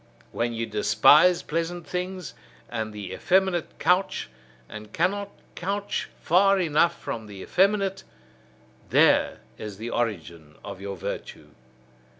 When 0.31 0.51
ye 0.53 0.65
despise 0.65 1.43
pleasant 1.43 1.85
things, 1.85 2.33
and 2.69 2.91
the 2.91 3.13
effeminate 3.13 3.77
couch, 3.77 4.31
and 4.67 4.91
cannot 4.91 5.29
couch 5.53 6.09
far 6.19 6.59
enough 6.59 6.99
from 6.99 7.27
the 7.27 7.41
effeminate: 7.43 8.03
there 8.89 9.41
is 9.59 9.77
the 9.77 9.91
origin 9.91 10.55
of 10.65 10.81
your 10.81 10.97
virtue. 10.97 11.49